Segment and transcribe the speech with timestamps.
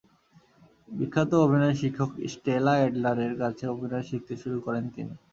[0.89, 5.13] বিখ্যাত অভিনয় শিক্ষক স্টেলা অ্যাডলারের কাছে অভিনয় শিখতে শুরু করেন তিনি।